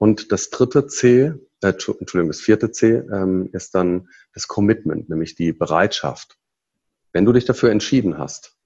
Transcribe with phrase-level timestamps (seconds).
[0.00, 5.34] Und das dritte C, äh, Entschuldigung, das vierte C ähm, ist dann das Commitment, nämlich
[5.34, 6.38] die Bereitschaft.
[7.12, 8.56] Wenn du dich dafür entschieden hast,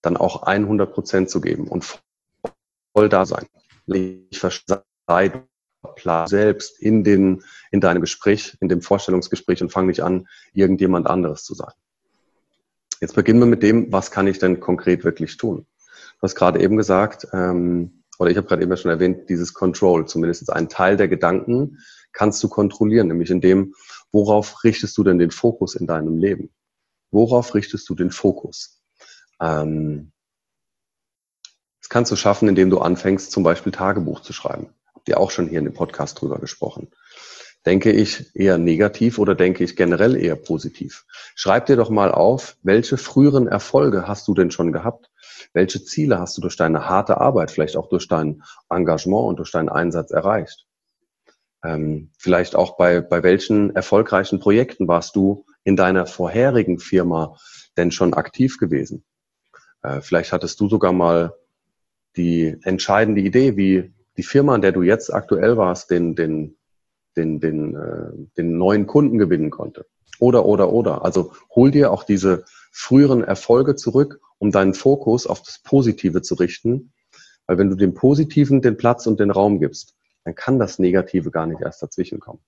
[0.00, 2.00] dann auch 100 Prozent zu geben und
[2.94, 3.46] voll da sein.
[3.86, 5.32] Ich sei
[6.26, 7.42] selbst in, den,
[7.72, 11.72] in deinem Gespräch, in dem Vorstellungsgespräch und fang nicht an, irgendjemand anderes zu sein.
[13.00, 15.66] Jetzt beginnen wir mit dem, was kann ich denn konkret wirklich tun?
[16.20, 20.06] Du hast gerade eben gesagt, ähm, oder ich habe gerade eben schon erwähnt, dieses Control,
[20.06, 21.78] zumindest einen Teil der Gedanken
[22.12, 23.74] kannst du kontrollieren, nämlich in dem,
[24.12, 26.50] worauf richtest du denn den Fokus in deinem Leben?
[27.10, 28.82] Worauf richtest du den Fokus?
[29.40, 30.12] Ähm,
[31.80, 34.74] das kannst du schaffen, indem du anfängst, zum Beispiel Tagebuch zu schreiben.
[34.94, 36.90] Habt ihr auch schon hier in dem Podcast drüber gesprochen.
[37.64, 41.06] Denke ich eher negativ oder denke ich generell eher positiv?
[41.34, 45.09] Schreib dir doch mal auf, welche früheren Erfolge hast du denn schon gehabt?
[45.52, 49.50] Welche Ziele hast du durch deine harte Arbeit, vielleicht auch durch dein Engagement und durch
[49.50, 50.66] deinen Einsatz erreicht?
[51.62, 57.36] Ähm, vielleicht auch bei, bei welchen erfolgreichen Projekten warst du in deiner vorherigen Firma
[57.76, 59.04] denn schon aktiv gewesen?
[59.82, 61.34] Äh, vielleicht hattest du sogar mal
[62.16, 66.56] die entscheidende Idee, wie die Firma, in der du jetzt aktuell warst, den, den
[67.16, 69.86] den, den, äh, den neuen Kunden gewinnen konnte.
[70.20, 71.04] Oder, oder, oder.
[71.04, 76.36] Also hol dir auch diese früheren Erfolge zurück, um deinen Fokus auf das Positive zu
[76.36, 76.92] richten.
[77.46, 81.30] Weil wenn du dem Positiven den Platz und den Raum gibst, dann kann das Negative
[81.32, 82.38] gar nicht erst dazwischen kommen.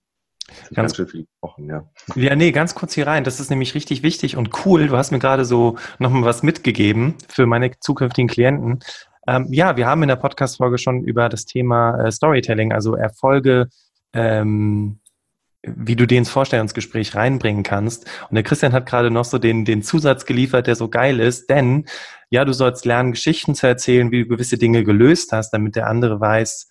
[0.75, 1.89] Ganz, ganz viel gesprochen, ja.
[2.15, 3.25] Ja, nee, ganz kurz hier rein.
[3.25, 4.89] Das ist nämlich richtig wichtig und cool.
[4.89, 8.81] Du hast mir gerade so nochmal was mitgegeben für meine zukünftigen Klienten.
[9.27, 13.69] Ähm, ja, wir haben in der Podcast-Folge schon über das Thema äh, Storytelling, also Erfolge
[14.13, 14.99] ähm,
[15.63, 18.07] wie du den ins Vorstellungsgespräch reinbringen kannst.
[18.29, 21.51] Und der Christian hat gerade noch so den, den Zusatz geliefert, der so geil ist,
[21.51, 21.87] denn
[22.31, 25.87] ja, du sollst lernen, Geschichten zu erzählen, wie du gewisse Dinge gelöst hast, damit der
[25.87, 26.69] andere weiß,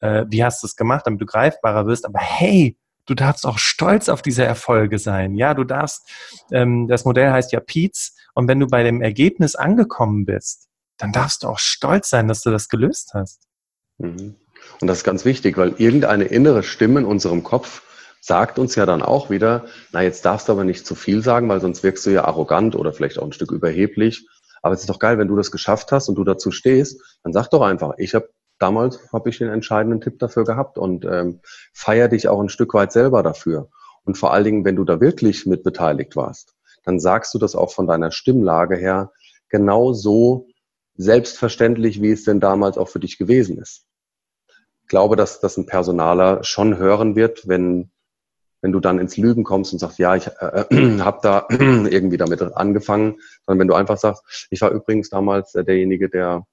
[0.00, 2.04] äh, wie hast du es gemacht, damit du greifbarer wirst.
[2.04, 5.34] Aber hey, du darfst auch stolz auf diese Erfolge sein.
[5.34, 6.10] Ja, du darfst,
[6.52, 10.68] ähm, das Modell heißt ja Peets, und wenn du bei dem Ergebnis angekommen bist,
[10.98, 13.42] dann darfst du auch stolz sein, dass du das gelöst hast.
[13.98, 14.34] Mhm.
[14.80, 17.82] Und das ist ganz wichtig, weil irgendeine innere Stimme in unserem Kopf
[18.24, 21.46] sagt uns ja dann auch wieder, na jetzt darfst du aber nicht zu viel sagen,
[21.50, 24.26] weil sonst wirkst du ja arrogant oder vielleicht auch ein Stück überheblich.
[24.62, 27.34] Aber es ist doch geil, wenn du das geschafft hast und du dazu stehst, dann
[27.34, 31.40] sag doch einfach, ich habe damals habe ich den entscheidenden Tipp dafür gehabt und ähm,
[31.74, 33.68] feier dich auch ein Stück weit selber dafür.
[34.04, 36.54] Und vor allen Dingen, wenn du da wirklich mit beteiligt warst,
[36.84, 39.12] dann sagst du das auch von deiner Stimmlage her
[39.50, 40.46] genau so
[40.96, 43.86] selbstverständlich, wie es denn damals auch für dich gewesen ist
[44.94, 47.90] glaube, dass das ein Personaler schon hören wird, wenn,
[48.64, 52.16] wenn du dann ins Lügen kommst und sagst, ja, ich äh, äh habe da irgendwie
[52.16, 56.46] damit angefangen, sondern wenn du einfach sagst, ich war übrigens damals äh, derjenige, der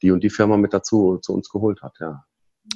[0.00, 1.92] die und die Firma mit dazu zu uns geholt hat.
[2.00, 2.24] Ja,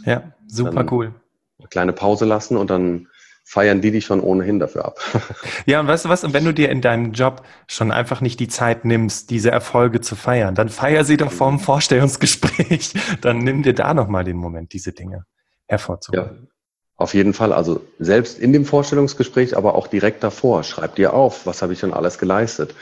[0.05, 1.15] ja super dann cool.
[1.59, 3.09] Eine kleine Pause lassen und dann
[3.43, 4.99] feiern die dich schon ohnehin dafür ab.
[5.65, 6.23] Ja, und weißt du was?
[6.23, 10.03] Und wenn du dir in deinem Job schon einfach nicht die Zeit nimmst, diese Erfolge
[10.03, 12.93] zu feiern, dann feier sie doch vorm Vorstellungsgespräch.
[13.23, 15.25] Dann nimm dir da nochmal den Moment, diese Dinge
[15.67, 16.49] hervorzuholen.
[16.49, 16.54] Ja,
[16.97, 17.53] auf jeden Fall.
[17.53, 20.63] Also selbst in dem Vorstellungsgespräch, aber auch direkt davor.
[20.63, 22.75] Schreib dir auf, was habe ich schon alles geleistet.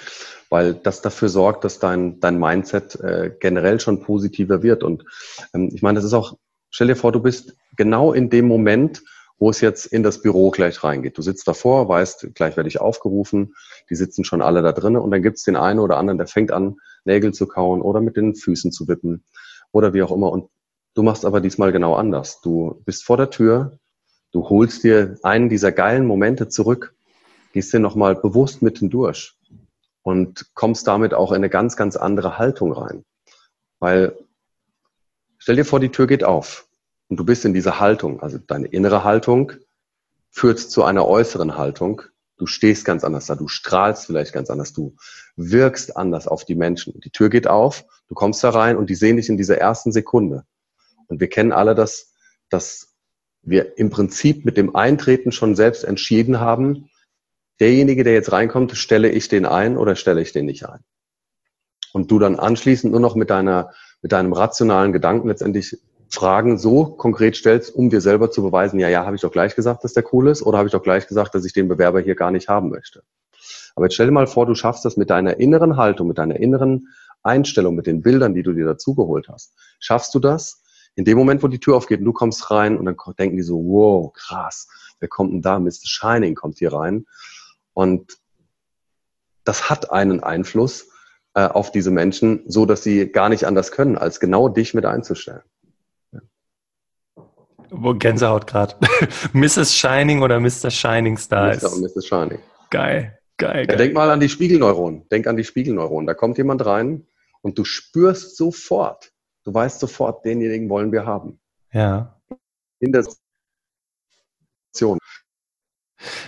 [0.51, 4.83] Weil das dafür sorgt, dass dein, dein Mindset äh, generell schon positiver wird.
[4.83, 5.05] Und
[5.55, 6.37] ähm, ich meine, das ist auch,
[6.71, 9.03] stell dir vor, du bist genau in dem Moment,
[9.39, 11.17] wo es jetzt in das Büro gleich reingeht.
[11.17, 13.55] Du sitzt davor, weißt, gleich werde ich aufgerufen,
[13.91, 16.29] die sitzen schon alle da drinnen und dann gibt es den einen oder anderen, der
[16.29, 19.25] fängt an, Nägel zu kauen oder mit den Füßen zu wippen
[19.73, 20.31] oder wie auch immer.
[20.31, 20.49] Und
[20.95, 22.41] du machst aber diesmal genau anders.
[22.41, 23.79] Du bist vor der Tür,
[24.33, 26.95] du holst dir einen dieser geilen Momente zurück,
[27.53, 29.35] gehst dir nochmal bewusst mitten durch
[30.03, 33.05] und kommst damit auch in eine ganz, ganz andere Haltung rein.
[33.79, 34.17] Weil
[35.39, 36.67] stell dir vor, die Tür geht auf
[37.09, 39.53] und du bist in dieser Haltung, also deine innere Haltung
[40.31, 42.03] führt zu einer äußeren Haltung.
[42.39, 44.97] Du stehst ganz anders da, du strahlst vielleicht ganz anders, du
[45.37, 46.99] wirkst anders auf die Menschen.
[47.01, 49.93] Die Tür geht auf, du kommst da rein und die sehen dich in dieser ersten
[49.93, 50.45] Sekunde.
[51.07, 52.15] Und wir kennen alle das,
[52.49, 52.92] dass
[53.43, 56.89] wir im Prinzip mit dem Eintreten schon selbst entschieden haben,
[57.61, 60.81] derjenige, der jetzt reinkommt, stelle ich den ein oder stelle ich den nicht ein.
[61.93, 65.79] Und du dann anschließend nur noch mit deiner, mit deinem rationalen Gedanken letztendlich
[66.09, 69.55] Fragen so konkret stellst, um dir selber zu beweisen, ja, ja, habe ich doch gleich
[69.57, 72.01] gesagt, dass der cool ist, oder habe ich doch gleich gesagt, dass ich den Bewerber
[72.01, 73.03] hier gar nicht haben möchte.
[73.75, 76.37] Aber jetzt stell dir mal vor, du schaffst das mit deiner inneren Haltung, mit deiner
[76.37, 76.89] inneren
[77.23, 79.55] Einstellung, mit den Bildern, die du dir dazugeholt hast.
[79.79, 80.62] Schaffst du das?
[80.95, 83.43] In dem Moment, wo die Tür aufgeht und du kommst rein und dann denken die
[83.43, 84.69] so, wow, krass,
[85.01, 85.59] wer kommt denn da?
[85.59, 85.73] Mr.
[85.85, 87.07] Shining kommt hier rein.
[87.73, 88.19] Und
[89.45, 90.89] das hat einen Einfluss
[91.35, 94.85] äh, auf diese Menschen, so dass sie gar nicht anders können, als genau dich mit
[94.85, 95.43] einzustellen.
[97.71, 98.75] Wo Gänsehaut gerade.
[99.33, 99.75] Mrs.
[99.75, 100.71] Shining oder Mr.
[100.71, 101.63] Shining Stars.
[101.63, 101.73] Mr.
[101.73, 102.07] und Mrs.
[102.07, 102.39] Shining.
[102.69, 103.77] Geil, geil, geil.
[103.79, 105.09] denk mal an die Spiegelneuronen.
[105.09, 106.07] Denk an die Spiegelneuronen.
[106.07, 107.07] Da kommt jemand rein
[107.41, 109.12] und du spürst sofort,
[109.45, 111.41] du weißt sofort, denjenigen wollen wir haben.
[111.73, 112.21] Ja.
[112.79, 113.05] In der
[114.73, 114.99] Situation.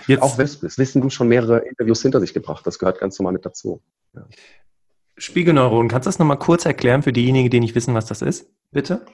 [0.07, 2.65] Jetzt, auch wenn es wissen du schon mehrere Interviews hinter sich gebracht.
[2.65, 3.81] Das gehört ganz normal mit dazu.
[4.13, 4.25] Ja.
[5.17, 8.47] Spiegelneuronen, kannst du das nochmal kurz erklären für diejenigen, die nicht wissen, was das ist?
[8.71, 9.05] Bitte?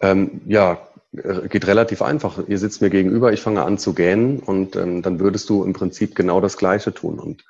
[0.00, 2.46] Ähm, ja, äh, geht relativ einfach.
[2.46, 5.72] Ihr sitzt mir gegenüber, ich fange an zu gähnen und ähm, dann würdest du im
[5.72, 7.18] Prinzip genau das Gleiche tun.
[7.18, 7.44] Und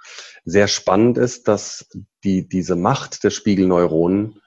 [0.45, 1.89] sehr spannend ist, dass
[2.25, 4.41] die, diese Macht der Spiegelneuronen,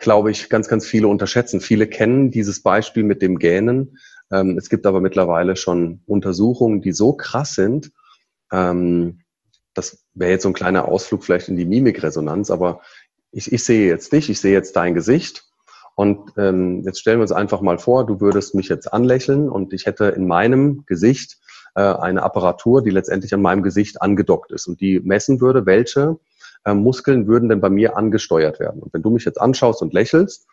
[0.00, 1.60] glaube ich, ganz, ganz viele unterschätzen.
[1.60, 3.98] Viele kennen dieses Beispiel mit dem Gähnen.
[4.32, 7.92] Ähm, es gibt aber mittlerweile schon Untersuchungen, die so krass sind,
[8.52, 9.20] ähm,
[9.74, 12.80] das wäre jetzt so ein kleiner Ausflug vielleicht in die Mimikresonanz, aber
[13.30, 15.44] ich, ich sehe jetzt dich, ich sehe jetzt dein Gesicht
[15.94, 19.72] und ähm, jetzt stellen wir uns einfach mal vor, du würdest mich jetzt anlächeln und
[19.72, 21.38] ich hätte in meinem Gesicht
[21.76, 26.18] äh, eine Apparatur, die letztendlich an meinem Gesicht angedockt ist und die messen würde, welche
[26.64, 28.82] äh, Muskeln würden denn bei mir angesteuert werden.
[28.82, 30.46] Und wenn du mich jetzt anschaust und lächelst,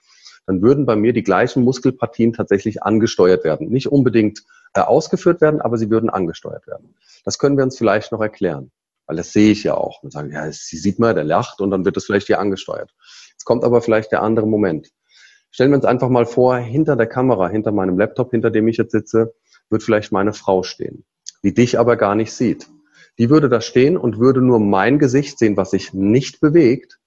[0.46, 3.70] dann würden bei mir die gleichen Muskelpartien tatsächlich angesteuert werden.
[3.70, 4.44] Nicht unbedingt
[4.74, 6.96] äh, ausgeführt werden, aber sie würden angesteuert werden.
[7.26, 8.72] Das können wir uns vielleicht noch erklären.
[9.08, 10.04] Weil das sehe ich ja auch.
[10.04, 12.94] Und sagen, ja, sie sieht mal, der lacht und dann wird das vielleicht hier angesteuert.
[13.32, 14.90] Jetzt kommt aber vielleicht der andere Moment.
[15.52, 18.78] Stellen wir uns einfach mal vor, hinter der Kamera, hinter meinem Laptop, hinter dem ich
[18.78, 19.34] jetzt sitze,
[19.70, 21.06] wird vielleicht meine Frau stehen,
[21.44, 22.68] die dich aber gar nicht sieht.
[23.18, 27.00] Die würde da stehen und würde nur mein Gesicht sehen, was sich nicht bewegt,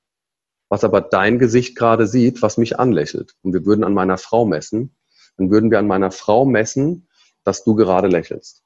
[0.68, 3.34] was aber dein Gesicht gerade sieht, was mich anlächelt.
[3.42, 4.96] Und wir würden an meiner Frau messen.
[5.36, 7.08] Dann würden wir an meiner Frau messen,
[7.44, 8.62] dass du gerade lächelst.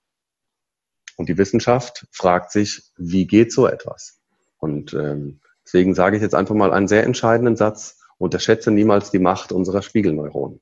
[1.16, 4.20] Und die Wissenschaft fragt sich, wie geht so etwas?
[4.58, 9.18] Und ähm, deswegen sage ich jetzt einfach mal einen sehr entscheidenden Satz, unterschätze niemals die
[9.18, 10.60] Macht unserer Spiegelneuronen.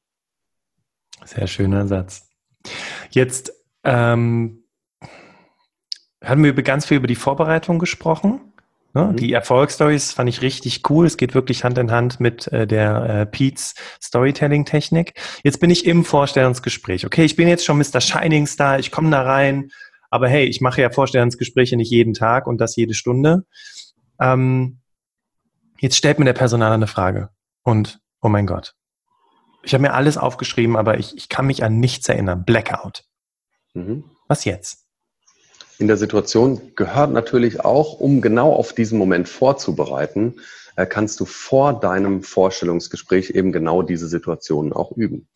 [1.25, 2.29] Sehr schöner Satz.
[3.11, 3.53] Jetzt
[3.85, 4.62] ähm,
[6.23, 8.41] haben wir ganz viel über die Vorbereitung gesprochen.
[8.95, 9.05] Ne?
[9.05, 9.17] Mhm.
[9.17, 11.07] Die Erfolgsstories fand ich richtig cool.
[11.07, 15.15] Es geht wirklich Hand in Hand mit äh, der äh, Pete's Storytelling-Technik.
[15.43, 17.07] Jetzt bin ich im Vorstellungsgespräch.
[17.07, 18.01] Okay, ich bin jetzt schon Mr.
[18.01, 18.79] Shining Star.
[18.79, 19.71] Ich komme da rein
[20.13, 23.47] aber hey, ich mache ja Vorstellungsgespräche nicht jeden Tag und das jede Stunde.
[24.21, 24.83] Ähm,
[25.81, 27.31] jetzt stellt mir der Personaler eine Frage.
[27.63, 28.75] Und, oh mein Gott.
[29.63, 32.45] Ich habe mir alles aufgeschrieben, aber ich, ich kann mich an nichts erinnern.
[32.45, 33.05] Blackout.
[33.73, 34.05] Mhm.
[34.29, 34.82] Was jetzt?
[35.79, 40.37] In der Situation gehört natürlich auch, um genau auf diesen Moment vorzubereiten,
[40.77, 45.29] äh, kannst du vor deinem Vorstellungsgespräch eben genau diese Situationen auch üben.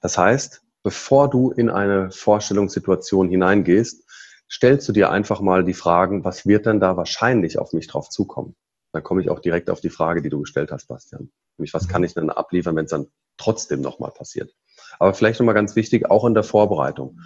[0.00, 4.04] Das heißt, bevor du in eine Vorstellungssituation hineingehst,
[4.50, 8.08] stellst du dir einfach mal die Fragen, was wird denn da wahrscheinlich auf mich drauf
[8.08, 8.56] zukommen?
[8.92, 11.30] Dann komme ich auch direkt auf die Frage, die du gestellt hast, Bastian.
[11.56, 13.06] Nämlich, was kann ich denn abliefern, wenn es dann
[13.36, 14.52] trotzdem nochmal passiert?
[14.98, 17.20] Aber vielleicht nochmal ganz wichtig, auch in der Vorbereitung.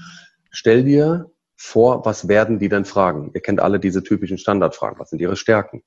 [0.51, 3.31] Stell dir vor, was werden die denn fragen?
[3.35, 4.99] Ihr kennt alle diese typischen Standardfragen.
[4.99, 5.83] Was sind ihre Stärken?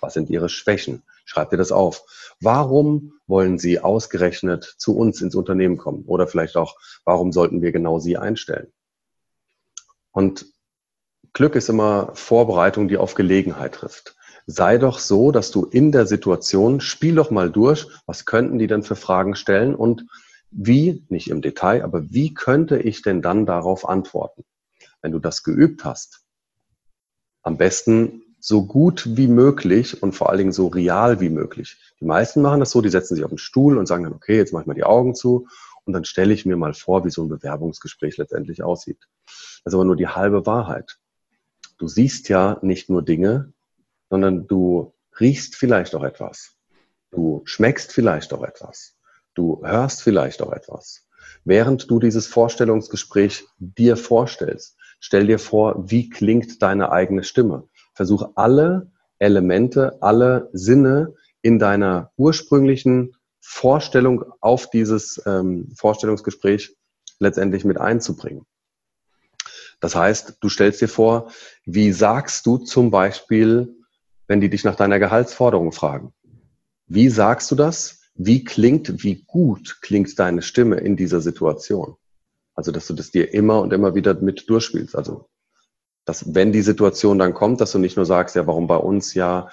[0.00, 1.02] Was sind ihre Schwächen?
[1.24, 2.04] Schreibt ihr das auf.
[2.40, 6.04] Warum wollen Sie ausgerechnet zu uns ins Unternehmen kommen?
[6.06, 8.72] Oder vielleicht auch, warum sollten wir genau Sie einstellen?
[10.12, 10.46] Und
[11.32, 14.16] Glück ist immer Vorbereitung, die auf Gelegenheit trifft.
[14.46, 18.66] Sei doch so, dass du in der Situation, spiel doch mal durch, was könnten die
[18.66, 20.04] denn für Fragen stellen und
[20.50, 24.44] wie, nicht im Detail, aber wie könnte ich denn dann darauf antworten?
[25.04, 26.22] Wenn du das geübt hast,
[27.42, 31.76] am besten so gut wie möglich und vor allen Dingen so real wie möglich.
[32.00, 34.38] Die meisten machen das so, die setzen sich auf den Stuhl und sagen dann, okay,
[34.38, 35.46] jetzt mache ich mal die Augen zu
[35.84, 39.06] und dann stelle ich mir mal vor, wie so ein Bewerbungsgespräch letztendlich aussieht.
[39.26, 40.98] Das ist aber nur die halbe Wahrheit.
[41.76, 43.52] Du siehst ja nicht nur Dinge,
[44.08, 46.56] sondern du riechst vielleicht auch etwas.
[47.10, 48.96] Du schmeckst vielleicht auch etwas.
[49.34, 51.06] Du hörst vielleicht auch etwas.
[51.44, 58.32] Während du dieses Vorstellungsgespräch dir vorstellst, stell dir vor, wie klingt deine eigene Stimme versuche
[58.34, 66.74] alle Elemente, alle Sinne in deiner ursprünglichen Vorstellung auf dieses ähm, Vorstellungsgespräch
[67.20, 68.46] letztendlich mit einzubringen.
[69.80, 71.30] Das heißt, du stellst dir vor,
[71.66, 73.76] wie sagst du zum Beispiel,
[74.26, 76.14] wenn die dich nach deiner Gehaltsforderung fragen?
[76.86, 78.00] Wie sagst du das?
[78.14, 81.96] Wie klingt, wie gut klingt deine Stimme in dieser Situation?
[82.54, 84.96] Also, dass du das dir immer und immer wieder mit durchspielst.
[84.96, 85.28] Also,
[86.04, 89.14] dass wenn die Situation dann kommt, dass du nicht nur sagst, ja, warum bei uns
[89.14, 89.48] ja,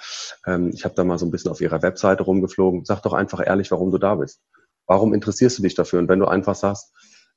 [0.46, 3.40] ähm, ich habe da mal so ein bisschen auf ihrer Webseite rumgeflogen, sag doch einfach
[3.44, 4.40] ehrlich, warum du da bist.
[4.86, 6.00] Warum interessierst du dich dafür?
[6.00, 6.92] Und wenn du einfach sagst,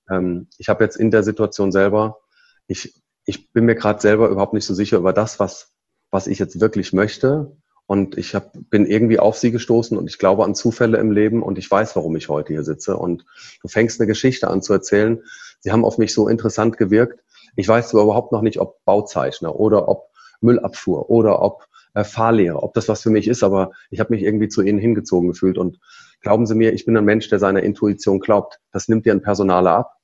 [0.10, 2.20] ähm, ich habe jetzt in der Situation selber,
[2.68, 2.94] ich,
[3.26, 5.74] ich bin mir gerade selber überhaupt nicht so sicher über das, was,
[6.12, 7.56] was ich jetzt wirklich möchte.
[7.88, 11.44] Und ich hab, bin irgendwie auf sie gestoßen und ich glaube an Zufälle im Leben
[11.44, 12.98] und ich weiß, warum ich heute hier sitze.
[12.98, 13.26] Und
[13.62, 15.22] du fängst eine Geschichte an zu erzählen.
[15.60, 17.24] Sie haben auf mich so interessant gewirkt.
[17.56, 20.10] Ich weiß zwar überhaupt noch nicht, ob Bauzeichner oder ob
[20.42, 24.24] Müllabfuhr oder ob äh, Fahrlehrer, ob das was für mich ist, aber ich habe mich
[24.24, 25.58] irgendwie zu ihnen hingezogen gefühlt.
[25.58, 25.80] Und
[26.22, 28.60] glauben Sie mir, ich bin ein Mensch, der seiner Intuition glaubt.
[28.72, 29.98] Das nimmt dir ein Personaler ab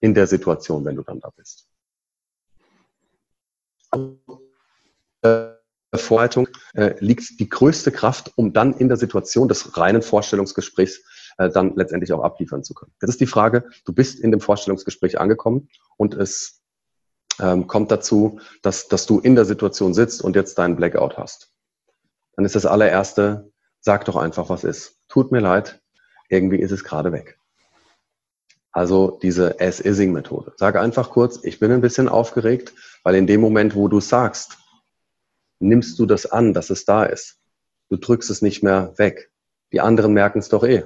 [0.00, 1.66] in der Situation, wenn du dann da bist.
[5.22, 5.55] Äh,
[5.94, 11.02] Vorhaltung äh, liegt die größte Kraft, um dann in der Situation des reinen Vorstellungsgesprächs
[11.38, 12.92] äh, dann letztendlich auch abliefern zu können.
[13.00, 16.62] Das ist die Frage, du bist in dem Vorstellungsgespräch angekommen und es
[17.40, 21.52] ähm, kommt dazu, dass, dass du in der Situation sitzt und jetzt deinen Blackout hast.
[22.34, 23.50] Dann ist das allererste,
[23.80, 24.98] sag doch einfach, was ist.
[25.08, 25.80] Tut mir leid,
[26.28, 27.38] irgendwie ist es gerade weg.
[28.72, 30.52] Also diese As-Ising-Methode.
[30.56, 32.74] Sag einfach kurz, ich bin ein bisschen aufgeregt,
[33.04, 34.58] weil in dem Moment, wo du sagst,
[35.58, 37.38] nimmst du das an, dass es da ist.
[37.88, 39.30] Du drückst es nicht mehr weg.
[39.72, 40.84] Die anderen merken es doch eh.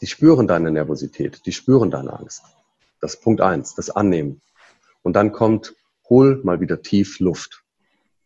[0.00, 2.42] Die spüren deine Nervosität, die spüren deine Angst.
[3.00, 4.40] Das ist Punkt eins, das Annehmen.
[5.02, 5.74] Und dann kommt,
[6.08, 7.62] hol mal wieder tief Luft.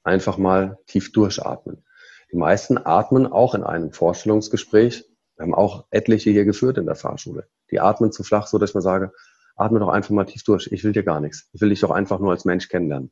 [0.02, 1.84] Einfach mal tief durchatmen.
[2.32, 5.04] Die meisten atmen auch in einem Vorstellungsgespräch.
[5.36, 7.46] Wir haben auch etliche hier geführt in der Fahrschule.
[7.70, 9.12] Die atmen zu flach, so dass ich mal sage,
[9.56, 10.68] atme doch einfach mal tief durch.
[10.72, 11.48] Ich will dir gar nichts.
[11.52, 13.10] Ich will dich doch einfach nur als Mensch kennenlernen.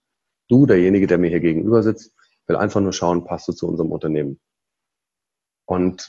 [0.48, 2.12] Du, derjenige, der mir hier gegenüber sitzt,
[2.46, 4.40] will einfach nur schauen, passt du zu unserem Unternehmen.
[5.66, 6.08] Und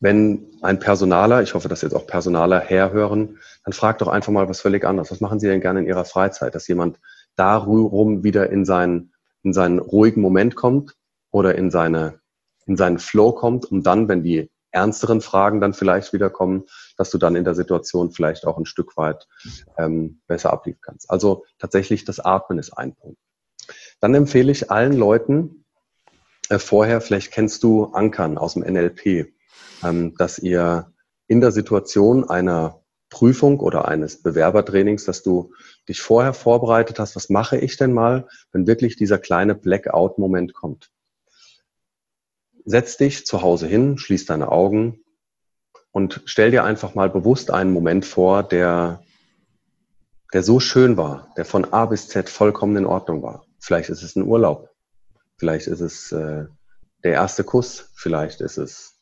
[0.00, 4.48] wenn ein Personaler, ich hoffe, dass jetzt auch Personaler herhören, dann fragt doch einfach mal
[4.48, 5.10] was völlig anderes.
[5.10, 6.54] Was machen Sie denn gerne in Ihrer Freizeit?
[6.54, 6.98] Dass jemand
[7.36, 10.96] darum wieder in seinen, in seinen ruhigen Moment kommt
[11.30, 12.20] oder in seine,
[12.66, 16.64] in seinen Flow kommt, um dann, wenn die ernsteren Fragen dann vielleicht wieder kommen,
[16.96, 19.26] dass du dann in der Situation vielleicht auch ein Stück weit
[19.76, 21.10] ähm, besser abliefern kannst.
[21.10, 23.18] Also tatsächlich das Atmen ist ein Punkt.
[24.00, 25.64] Dann empfehle ich allen Leuten,
[26.58, 29.32] vorher, vielleicht kennst du Ankern aus dem NLP,
[29.84, 30.92] ähm, dass ihr
[31.26, 32.80] in der Situation einer
[33.10, 35.52] Prüfung oder eines Bewerbertrainings, dass du
[35.88, 40.90] dich vorher vorbereitet hast, was mache ich denn mal, wenn wirklich dieser kleine Blackout-Moment kommt.
[42.64, 45.00] Setz dich zu Hause hin, schließ deine Augen
[45.90, 49.02] und stell dir einfach mal bewusst einen Moment vor, der,
[50.32, 53.44] der so schön war, der von A bis Z vollkommen in Ordnung war.
[53.58, 54.70] Vielleicht ist es ein Urlaub.
[55.40, 56.44] Vielleicht ist es äh,
[57.02, 59.00] der erste Kuss, vielleicht ist es,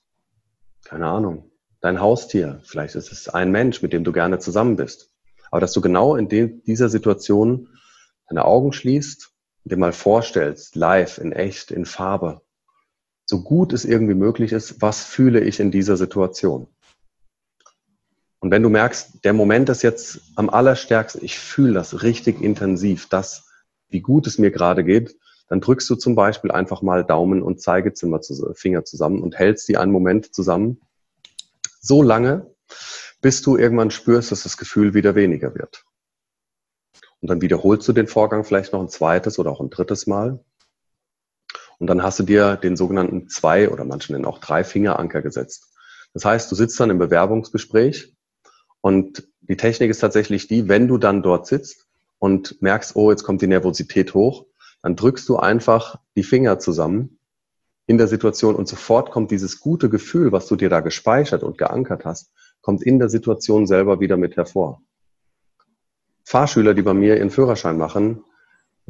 [0.85, 5.11] keine Ahnung, dein Haustier, vielleicht ist es ein Mensch, mit dem du gerne zusammen bist.
[5.51, 7.69] Aber dass du genau in de dieser Situation
[8.29, 9.33] deine Augen schließt
[9.65, 12.41] dir mal vorstellst, live, in echt, in Farbe,
[13.27, 16.69] so gut es irgendwie möglich ist, was fühle ich in dieser Situation?
[18.39, 23.09] Und wenn du merkst, der Moment ist jetzt am allerstärksten, ich fühle das richtig intensiv,
[23.09, 23.49] das,
[23.89, 25.17] wie gut es mir gerade geht,
[25.49, 29.93] dann drückst du zum Beispiel einfach mal Daumen und Zeigefinger zusammen und hältst die einen
[29.93, 30.81] Moment zusammen.
[31.81, 32.55] So lange,
[33.21, 35.85] bis du irgendwann spürst, dass das Gefühl wieder weniger wird.
[37.21, 40.39] Und dann wiederholst du den Vorgang vielleicht noch ein zweites oder auch ein drittes Mal.
[41.79, 45.73] Und dann hast du dir den sogenannten zwei oder manche nennen auch drei Fingeranker gesetzt.
[46.13, 48.15] Das heißt, du sitzt dann im Bewerbungsgespräch
[48.81, 51.87] und die Technik ist tatsächlich die, wenn du dann dort sitzt
[52.19, 54.47] und merkst, oh, jetzt kommt die Nervosität hoch,
[54.83, 57.19] dann drückst du einfach die Finger zusammen
[57.87, 61.59] in der Situation und sofort kommt dieses gute Gefühl, was du dir da gespeichert und
[61.59, 64.83] geankert hast, kommt in der Situation selber wieder mit hervor.
[66.25, 68.23] Fahrschüler, die bei mir ihren Führerschein machen,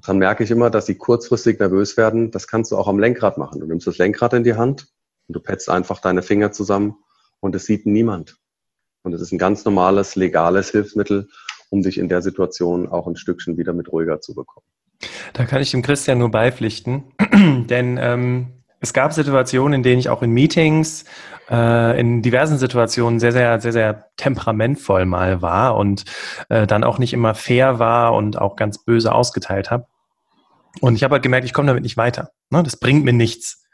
[0.05, 2.31] dann merke ich immer, dass sie kurzfristig nervös werden.
[2.31, 3.61] Das kannst du auch am Lenkrad machen.
[3.61, 4.89] Du nimmst das Lenkrad in die Hand
[5.27, 6.97] und du petzt einfach deine Finger zusammen
[7.41, 8.39] und es sieht niemand.
[9.03, 11.29] Und es ist ein ganz normales, legales Hilfsmittel,
[11.71, 14.67] um dich in der Situation auch ein Stückchen wieder mit ruhiger zu bekommen.
[15.33, 17.05] Da kann ich dem Christian nur beipflichten,
[17.69, 21.05] denn ähm, es gab Situationen, in denen ich auch in Meetings,
[21.51, 26.05] äh, in diversen Situationen sehr, sehr, sehr, sehr temperamentvoll mal war und
[26.49, 29.87] äh, dann auch nicht immer fair war und auch ganz böse ausgeteilt habe.
[30.81, 32.31] Und ich habe halt gemerkt, ich komme damit nicht weiter.
[32.51, 32.63] Ne?
[32.63, 33.65] Das bringt mir nichts.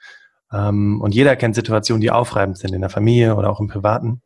[0.52, 4.22] Ähm, und jeder kennt Situationen, die aufreibend sind in der Familie oder auch im Privaten.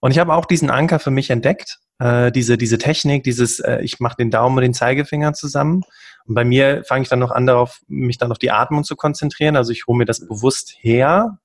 [0.00, 3.80] Und ich habe auch diesen Anker für mich entdeckt, äh, diese, diese Technik, dieses, äh,
[3.80, 5.82] ich mache den Daumen und den Zeigefinger zusammen.
[6.26, 8.96] Und bei mir fange ich dann noch an darauf, mich dann auf die Atmung zu
[8.96, 9.56] konzentrieren.
[9.56, 11.38] Also ich hole mir das bewusst her,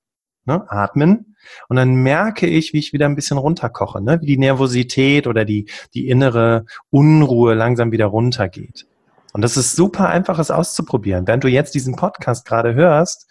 [0.45, 1.35] ne, atmen.
[1.67, 4.19] Und dann merke ich, wie ich wieder ein bisschen runterkoche, ne?
[4.21, 8.85] wie die Nervosität oder die, die innere Unruhe langsam wieder runtergeht.
[9.33, 11.25] Und das ist super einfach, es auszuprobieren.
[11.25, 13.29] Während du jetzt diesen Podcast gerade hörst,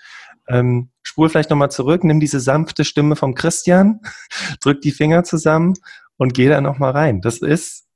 [0.50, 4.00] ähm, spul vielleicht nochmal zurück, nimm diese sanfte Stimme vom Christian,
[4.60, 5.74] drück die Finger zusammen
[6.16, 7.20] und geh da nochmal rein.
[7.20, 7.86] Das ist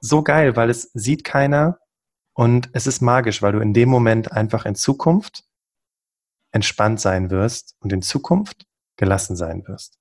[0.00, 1.78] so geil, weil es sieht keiner
[2.34, 5.44] und es ist magisch, weil du in dem Moment einfach in Zukunft
[6.52, 9.98] entspannt sein wirst und in Zukunft gelassen sein wirst.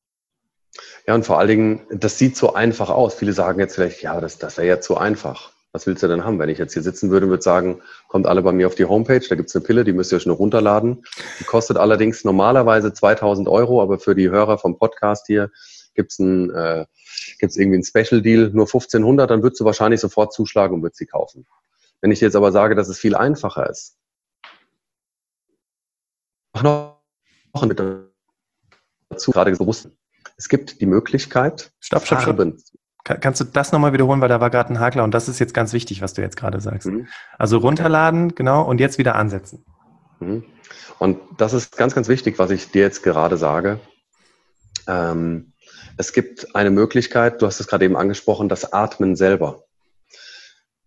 [1.07, 3.15] Ja, und vor allen Dingen, das sieht so einfach aus.
[3.15, 5.51] Viele sagen jetzt vielleicht, ja, das, das wäre ja zu einfach.
[5.71, 6.39] Was willst du denn haben?
[6.39, 8.85] Wenn ich jetzt hier sitzen würde und würde sagen, kommt alle bei mir auf die
[8.85, 11.03] Homepage, da gibt es eine Pille, die müsst ihr euch nur runterladen.
[11.39, 15.51] Die kostet allerdings normalerweise 2000 Euro, aber für die Hörer vom Podcast hier
[15.93, 16.85] gibt es äh,
[17.39, 20.97] gibt's irgendwie einen Special Deal, nur 1500, dann würdest du wahrscheinlich sofort zuschlagen und würdest
[20.97, 21.45] sie kaufen.
[22.01, 23.97] Wenn ich jetzt aber sage, dass es viel einfacher ist,
[26.53, 27.79] mach noch mit
[29.09, 29.89] dazu, gerade bewusst.
[30.37, 32.63] Es gibt die Möglichkeit, stopp, stopp, Farben.
[33.09, 33.21] Stopp.
[33.21, 35.53] Kannst du das nochmal wiederholen, weil da war gerade ein Hakler und das ist jetzt
[35.53, 36.87] ganz wichtig, was du jetzt gerade sagst.
[36.87, 37.07] Mhm.
[37.37, 39.65] Also runterladen, genau, und jetzt wieder ansetzen.
[40.19, 40.43] Mhm.
[40.99, 43.79] Und das ist ganz, ganz wichtig, was ich dir jetzt gerade sage.
[44.87, 45.53] Ähm,
[45.97, 49.63] es gibt eine Möglichkeit, du hast es gerade eben angesprochen, das Atmen selber.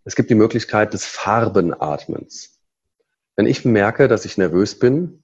[0.05, 2.59] Es gibt die Möglichkeit des Farbenatmens.
[3.37, 5.23] Wenn ich merke, dass ich nervös bin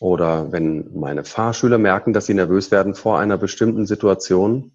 [0.00, 4.72] oder wenn meine Fahrschüler merken, dass sie nervös werden vor einer bestimmten Situation,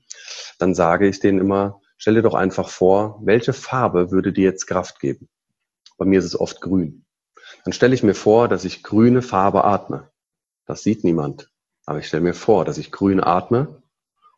[0.58, 4.68] dann sage ich denen immer, stell dir doch einfach vor, welche Farbe würde dir jetzt
[4.68, 5.30] Kraft geben?
[5.98, 7.06] Bei mir ist es oft grün.
[7.66, 10.10] Dann stelle ich mir vor, dass ich grüne Farbe atme.
[10.66, 11.50] Das sieht niemand.
[11.86, 13.82] Aber ich stelle mir vor, dass ich grün atme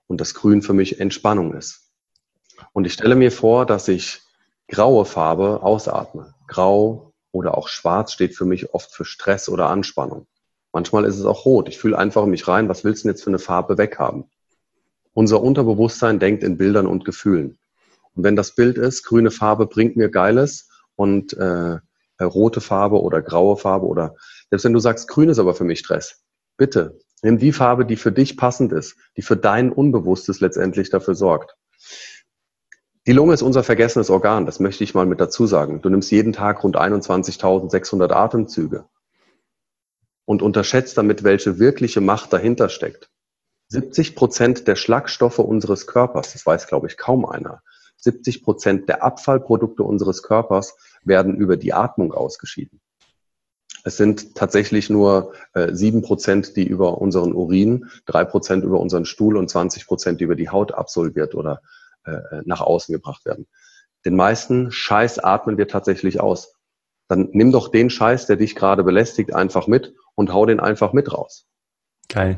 [0.07, 1.91] und das Grün für mich Entspannung ist.
[2.73, 4.21] Und ich stelle mir vor, dass ich
[4.67, 6.33] graue Farbe ausatme.
[6.47, 10.27] Grau oder auch schwarz steht für mich oft für Stress oder Anspannung.
[10.71, 11.67] Manchmal ist es auch rot.
[11.67, 14.29] Ich fühle einfach in mich rein, was willst du denn jetzt für eine Farbe weghaben?
[15.13, 17.59] Unser Unterbewusstsein denkt in Bildern und Gefühlen.
[18.13, 21.79] Und wenn das Bild ist, grüne Farbe bringt mir Geiles und äh,
[22.21, 24.15] rote Farbe oder graue Farbe oder
[24.49, 26.23] selbst wenn du sagst, grün ist aber für mich Stress,
[26.57, 31.13] bitte Nimm die Farbe, die für dich passend ist, die für dein Unbewusstes letztendlich dafür
[31.13, 31.55] sorgt.
[33.07, 35.81] Die Lunge ist unser vergessenes Organ, das möchte ich mal mit dazu sagen.
[35.81, 38.85] Du nimmst jeden Tag rund 21.600 Atemzüge
[40.25, 43.10] und unterschätzt damit, welche wirkliche Macht dahinter steckt.
[43.71, 47.61] 70 Prozent der Schlagstoffe unseres Körpers, das weiß, glaube ich, kaum einer,
[47.95, 50.75] 70 Prozent der Abfallprodukte unseres Körpers
[51.05, 52.81] werden über die Atmung ausgeschieden.
[53.85, 59.05] Es sind tatsächlich nur äh, sieben Prozent, die über unseren Urin, drei Prozent über unseren
[59.05, 61.61] Stuhl und 20 Prozent, die über die Haut absolviert oder
[62.03, 63.47] äh, äh, nach außen gebracht werden.
[64.03, 66.55] Den meisten Scheiß atmen wir tatsächlich aus.
[67.07, 70.91] Dann nimm doch den Scheiß, der dich gerade belästigt, einfach mit und hau den einfach
[70.91, 71.47] mit raus.
[72.09, 72.37] Geil.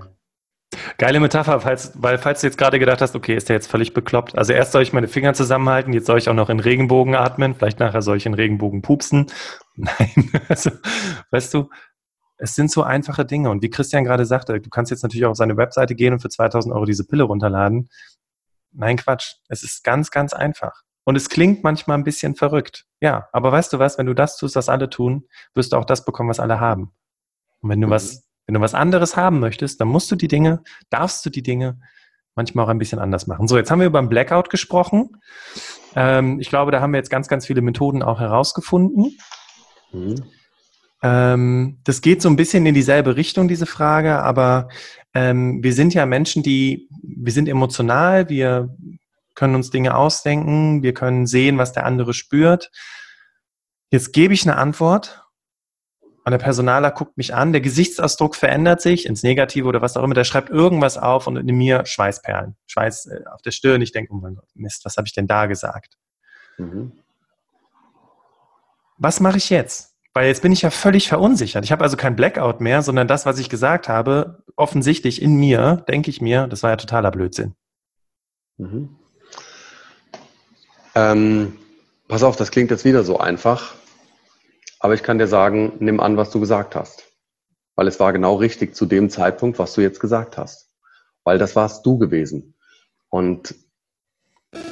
[0.97, 3.93] Geile Metapher, falls, weil falls du jetzt gerade gedacht hast, okay, ist der jetzt völlig
[3.93, 4.37] bekloppt.
[4.37, 7.55] Also erst soll ich meine Finger zusammenhalten, jetzt soll ich auch noch in Regenbogen atmen,
[7.55, 9.27] vielleicht nachher soll ich in Regenbogen pupsen.
[9.75, 10.71] Nein, also,
[11.31, 11.69] weißt du,
[12.37, 13.49] es sind so einfache Dinge.
[13.49, 16.19] Und wie Christian gerade sagte, du kannst jetzt natürlich auch auf seine Webseite gehen und
[16.19, 17.89] für 2000 Euro diese Pille runterladen.
[18.71, 19.35] Nein, Quatsch.
[19.47, 20.83] Es ist ganz, ganz einfach.
[21.05, 22.85] Und es klingt manchmal ein bisschen verrückt.
[23.01, 25.85] Ja, aber weißt du was, wenn du das tust, was alle tun, wirst du auch
[25.85, 26.91] das bekommen, was alle haben.
[27.61, 27.91] Und wenn du mhm.
[27.91, 31.43] was wenn du was anderes haben möchtest, dann musst du die Dinge, darfst du die
[31.43, 31.79] Dinge
[32.35, 33.47] manchmal auch ein bisschen anders machen.
[33.47, 35.17] So, jetzt haben wir über den Blackout gesprochen.
[35.95, 39.17] Ähm, ich glaube, da haben wir jetzt ganz, ganz viele Methoden auch herausgefunden.
[39.91, 40.15] Mhm.
[41.03, 44.69] Ähm, das geht so ein bisschen in dieselbe Richtung, diese Frage, aber
[45.13, 48.73] ähm, wir sind ja Menschen, die, wir sind emotional, wir
[49.35, 52.71] können uns Dinge ausdenken, wir können sehen, was der andere spürt.
[53.91, 55.22] Jetzt gebe ich eine Antwort
[56.25, 60.03] und der Personaler guckt mich an, der Gesichtsausdruck verändert sich ins Negative oder was auch
[60.03, 63.81] immer, der schreibt irgendwas auf und in mir Schweißperlen, Schweiß äh, auf der Stirn.
[63.81, 65.97] Ich denke, oh mein Gott, Mist, was habe ich denn da gesagt?
[66.57, 66.93] Mhm.
[68.97, 69.95] Was mache ich jetzt?
[70.13, 71.65] Weil jetzt bin ich ja völlig verunsichert.
[71.65, 75.83] Ich habe also kein Blackout mehr, sondern das, was ich gesagt habe, offensichtlich in mir,
[75.87, 77.55] denke ich mir, das war ja totaler Blödsinn.
[78.57, 78.95] Mhm.
[80.95, 81.57] Ähm,
[82.07, 83.73] pass auf, das klingt jetzt wieder so einfach.
[84.83, 87.05] Aber ich kann dir sagen, nimm an, was du gesagt hast.
[87.75, 90.69] Weil es war genau richtig zu dem Zeitpunkt, was du jetzt gesagt hast.
[91.23, 92.55] Weil das warst du gewesen.
[93.09, 93.55] Und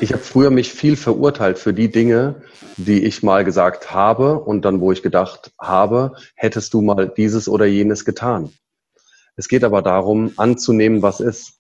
[0.02, 2.42] ich habe früher mich viel verurteilt für die Dinge,
[2.76, 7.48] die ich mal gesagt habe und dann, wo ich gedacht habe, hättest du mal dieses
[7.48, 8.52] oder jenes getan.
[9.38, 11.54] Es geht aber darum, anzunehmen, was ist.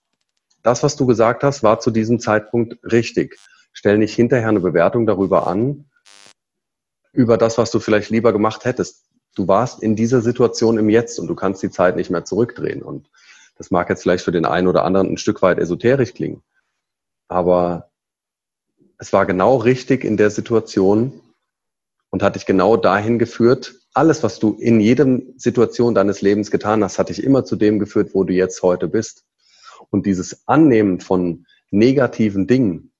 [0.62, 3.40] Das, was du gesagt hast, war zu diesem Zeitpunkt richtig.
[3.72, 5.86] Stell nicht hinterher eine Bewertung darüber an,
[7.14, 9.06] über das, was du vielleicht lieber gemacht hättest.
[9.36, 12.82] Du warst in dieser Situation im Jetzt und du kannst die Zeit nicht mehr zurückdrehen.
[12.82, 13.10] Und
[13.58, 16.42] das mag jetzt vielleicht für den einen oder anderen ein Stück weit esoterisch klingen.
[17.28, 17.92] Aber
[18.98, 21.22] es war genau richtig in der Situation
[22.10, 23.76] und hat dich genau dahin geführt.
[23.94, 27.80] Alles, was du in jedem Situation deines Lebens getan hast, hat dich immer zu dem
[27.80, 29.26] geführt, wo du jetzt heute bist.
[29.90, 32.91] Und dieses Annehmen von negativen Dingen,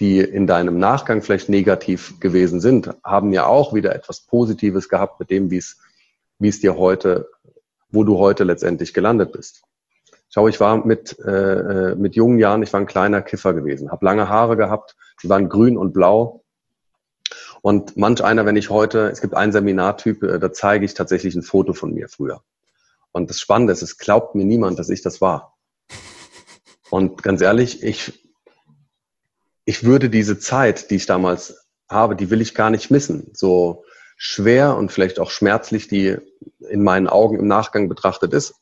[0.00, 5.20] die in deinem Nachgang vielleicht negativ gewesen sind, haben ja auch wieder etwas Positives gehabt
[5.20, 7.28] mit dem, wie es, dir heute
[7.90, 9.62] wo du heute letztendlich gelandet bist.
[10.28, 13.90] Schau, ich war mit, äh, äh mit jungen Jahren, ich war ein kleiner Kiffer gewesen,
[13.90, 16.44] habe lange Haare gehabt, die waren grün und blau.
[17.62, 21.34] Und manch einer, wenn ich heute, es gibt einen Seminartyp, äh, da zeige ich tatsächlich
[21.34, 22.42] ein Foto von mir früher.
[23.12, 25.56] Und das Spannende ist, es glaubt mir niemand, dass ich das war.
[26.90, 28.29] Und ganz ehrlich, ich,
[29.70, 33.30] ich würde diese Zeit, die ich damals habe, die will ich gar nicht missen.
[33.34, 33.84] So
[34.16, 36.16] schwer und vielleicht auch schmerzlich die
[36.68, 38.56] in meinen Augen im Nachgang betrachtet ist.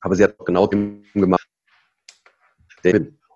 [0.00, 1.48] Aber sie hat genau dem gemacht.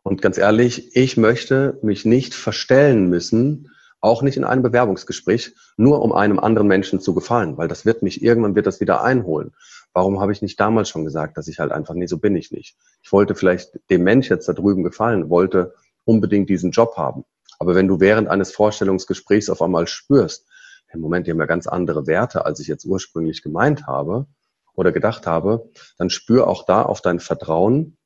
[0.05, 3.69] Und ganz ehrlich, ich möchte mich nicht verstellen müssen,
[4.01, 8.03] auch nicht in einem Bewerbungsgespräch, nur um einem anderen Menschen zu gefallen, weil das wird
[8.03, 9.53] mich, irgendwann wird das wieder einholen.
[9.93, 12.51] Warum habe ich nicht damals schon gesagt, dass ich halt einfach, nee, so bin ich
[12.51, 12.77] nicht.
[13.03, 15.75] Ich wollte vielleicht dem Mensch jetzt da drüben gefallen, wollte
[16.05, 17.25] unbedingt diesen Job haben.
[17.59, 20.47] Aber wenn du während eines Vorstellungsgesprächs auf einmal spürst,
[20.93, 24.27] im Moment, die haben ja ganz andere Werte, als ich jetzt ursprünglich gemeint habe
[24.75, 27.97] oder gedacht habe, dann spür auch da auf dein Vertrauen,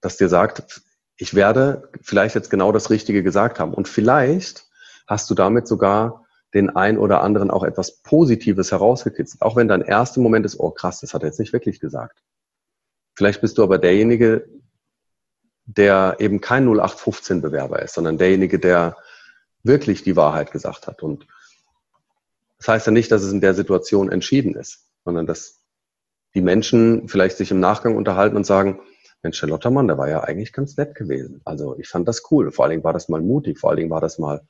[0.00, 0.82] das dir sagt,
[1.16, 3.72] ich werde vielleicht jetzt genau das Richtige gesagt haben.
[3.72, 4.66] Und vielleicht
[5.06, 9.42] hast du damit sogar den ein oder anderen auch etwas Positives herausgekitzelt.
[9.42, 12.22] Auch wenn dein erster Moment ist, oh krass, das hat er jetzt nicht wirklich gesagt.
[13.14, 14.48] Vielleicht bist du aber derjenige,
[15.64, 18.96] der eben kein 0815-Bewerber ist, sondern derjenige, der
[19.62, 21.02] wirklich die Wahrheit gesagt hat.
[21.02, 21.26] Und
[22.58, 25.60] das heißt ja nicht, dass es in der Situation entschieden ist, sondern dass
[26.34, 28.80] die Menschen vielleicht sich im Nachgang unterhalten und sagen,
[29.22, 31.40] Mensch, der Lottermann, der war ja eigentlich ganz nett gewesen.
[31.44, 32.52] Also ich fand das cool.
[32.52, 33.58] Vor allen Dingen war das mal mutig.
[33.58, 34.46] Vor allen Dingen war das mal,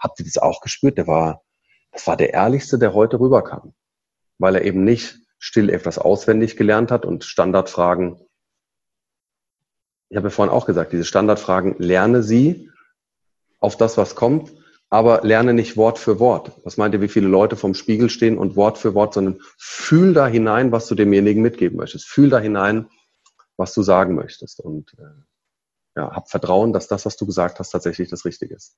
[0.00, 0.98] habt ihr das auch gespürt?
[0.98, 1.42] Der war,
[1.92, 3.74] das war der ehrlichste, der heute rüberkam.
[4.38, 8.18] Weil er eben nicht still etwas auswendig gelernt hat und Standardfragen.
[10.08, 12.70] Ich habe ja vorhin auch gesagt, diese Standardfragen, lerne sie
[13.60, 14.52] auf das, was kommt,
[14.90, 16.52] aber lerne nicht Wort für Wort.
[16.64, 20.14] Was meint ihr, wie viele Leute vom Spiegel stehen und Wort für Wort, sondern fühl
[20.14, 22.06] da hinein, was du demjenigen mitgeben möchtest.
[22.06, 22.88] Fühl da hinein,
[23.56, 24.60] was du sagen möchtest.
[24.60, 25.24] Und äh,
[25.96, 28.76] ja, hab Vertrauen, dass das, was du gesagt hast, tatsächlich das Richtige ist.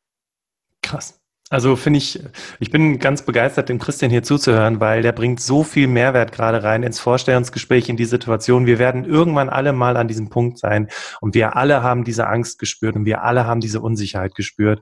[0.87, 1.21] Krass.
[1.51, 2.23] Also finde ich,
[2.61, 6.63] ich bin ganz begeistert, dem Christian hier zuzuhören, weil der bringt so viel Mehrwert gerade
[6.63, 8.67] rein ins Vorstellungsgespräch, in die Situation.
[8.67, 10.89] Wir werden irgendwann alle mal an diesem Punkt sein
[11.21, 14.81] und wir alle haben diese Angst gespürt und wir alle haben diese Unsicherheit gespürt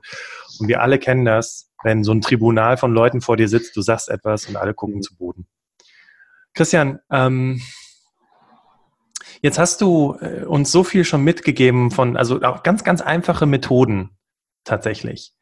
[0.59, 3.81] und wir alle kennen das, wenn so ein Tribunal von Leuten vor dir sitzt, du
[3.81, 5.47] sagst etwas und alle gucken zu Boden.
[6.53, 7.61] Christian, ähm,
[9.41, 13.45] Jetzt hast du äh, uns so viel schon mitgegeben von, also auch ganz, ganz einfache
[13.45, 14.17] Methoden
[14.63, 15.33] tatsächlich.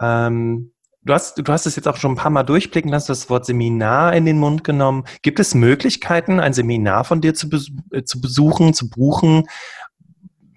[0.00, 3.30] Ähm, du hast, du hast es jetzt auch schon ein paar Mal durchblicken lassen, das
[3.30, 5.04] Wort Seminar in den Mund genommen.
[5.22, 7.48] Gibt es Möglichkeiten, ein Seminar von dir zu,
[7.92, 9.44] äh, zu besuchen, zu buchen,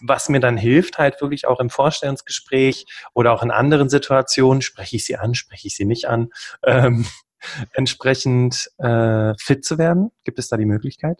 [0.01, 4.95] was mir dann hilft, halt wirklich auch im Vorstellungsgespräch oder auch in anderen Situationen, spreche
[4.95, 6.29] ich sie an, spreche ich sie nicht an,
[6.65, 7.05] ähm,
[7.73, 10.11] entsprechend äh, fit zu werden?
[10.23, 11.19] Gibt es da die Möglichkeit?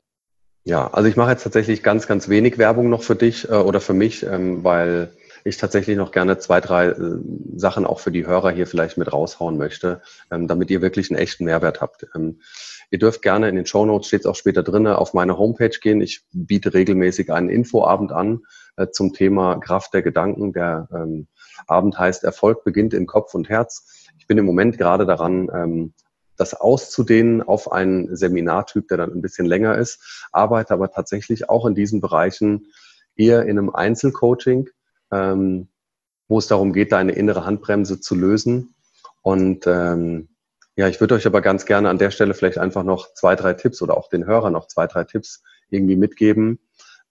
[0.64, 3.82] Ja, also ich mache jetzt tatsächlich ganz, ganz wenig Werbung noch für dich äh, oder
[3.82, 5.12] für mich, ähm, weil
[5.44, 7.20] ich tatsächlich noch gerne zwei, drei äh,
[7.56, 10.02] Sachen auch für die Hörer hier vielleicht mit raushauen möchte,
[10.32, 12.08] ähm, damit ihr wirklich einen echten Mehrwert habt.
[12.16, 12.42] Ähm,
[12.90, 15.78] ihr dürft gerne in den Show Notes, steht es auch später drin, auf meine Homepage
[15.82, 16.02] gehen.
[16.02, 18.42] Ich biete regelmäßig einen Infoabend an
[18.78, 20.54] äh, zum Thema Kraft der Gedanken.
[20.54, 21.28] Der ähm,
[21.68, 24.08] Abend heißt Erfolg beginnt in Kopf und Herz.
[24.18, 25.94] Ich bin im Moment gerade daran, ähm,
[26.38, 31.68] das auszudehnen auf einen Seminartyp, der dann ein bisschen länger ist, arbeite aber tatsächlich auch
[31.68, 32.68] in diesen Bereichen
[33.16, 34.68] eher in einem Einzelcoaching,
[35.12, 35.67] ähm,
[36.28, 38.74] wo es darum geht, deine innere Handbremse zu lösen.
[39.21, 40.30] Und ähm,
[40.76, 43.54] ja, ich würde euch aber ganz gerne an der Stelle vielleicht einfach noch zwei, drei
[43.54, 46.60] Tipps oder auch den Hörern noch zwei, drei Tipps irgendwie mitgeben,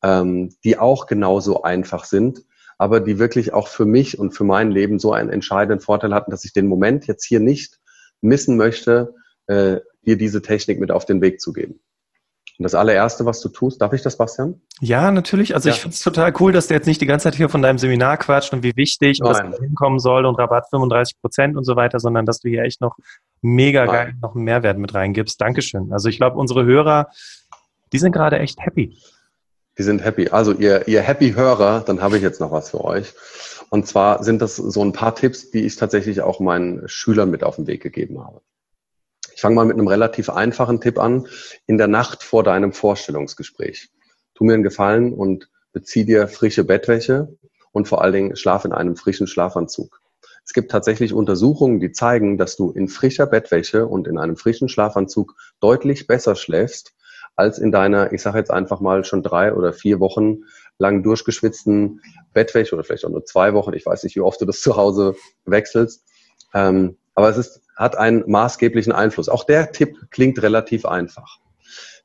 [0.02, 2.44] ähm, die auch genauso einfach sind,
[2.78, 6.30] aber die wirklich auch für mich und für mein Leben so einen entscheidenden Vorteil hatten,
[6.30, 7.78] dass ich den Moment jetzt hier nicht
[8.22, 9.14] missen möchte,
[9.46, 11.80] äh, dir diese Technik mit auf den Weg zu geben.
[12.60, 14.60] Und das allererste, was du tust, darf ich das, Bastian?
[14.82, 15.54] Ja, natürlich.
[15.54, 15.74] Also ja.
[15.74, 17.78] ich finde es total cool, dass der jetzt nicht die ganze Zeit hier von deinem
[17.78, 21.64] Seminar quatscht und wie wichtig und dass er hinkommen soll und Rabatt 35 Prozent und
[21.64, 22.98] so weiter, sondern dass du hier echt noch
[23.40, 23.94] mega Nein.
[23.94, 25.40] geil noch einen Mehrwert mit reingibst.
[25.40, 25.90] Dankeschön.
[25.90, 27.08] Also ich glaube, unsere Hörer,
[27.94, 28.94] die sind gerade echt happy.
[29.78, 30.28] Die sind happy.
[30.28, 33.14] Also ihr, ihr Happy-Hörer, dann habe ich jetzt noch was für euch.
[33.70, 37.42] Und zwar sind das so ein paar Tipps, die ich tatsächlich auch meinen Schülern mit
[37.42, 38.42] auf den Weg gegeben habe.
[39.40, 41.26] Ich fange mal mit einem relativ einfachen Tipp an.
[41.66, 43.88] In der Nacht vor deinem Vorstellungsgespräch.
[44.34, 47.38] Tu mir einen Gefallen und bezieh dir frische Bettwäsche
[47.72, 50.02] und vor allen Dingen schlaf in einem frischen Schlafanzug.
[50.44, 54.68] Es gibt tatsächlich Untersuchungen, die zeigen, dass du in frischer Bettwäsche und in einem frischen
[54.68, 56.92] Schlafanzug deutlich besser schläfst
[57.34, 60.40] als in deiner, ich sage jetzt einfach mal, schon drei oder vier Wochen
[60.76, 62.02] lang durchgeschwitzten
[62.34, 63.72] Bettwäsche oder vielleicht auch nur zwei Wochen.
[63.72, 66.04] Ich weiß nicht, wie oft du das zu Hause wechselst.
[66.52, 69.30] Ähm, aber es ist hat einen maßgeblichen Einfluss.
[69.30, 71.38] Auch der Tipp klingt relativ einfach.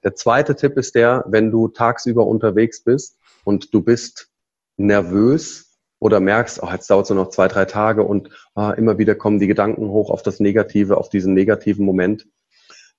[0.05, 4.29] Der zweite Tipp ist der, wenn du tagsüber unterwegs bist und du bist
[4.77, 8.97] nervös oder merkst, oh, jetzt dauert es nur noch zwei, drei Tage und ah, immer
[8.97, 12.25] wieder kommen die Gedanken hoch auf das Negative, auf diesen negativen Moment,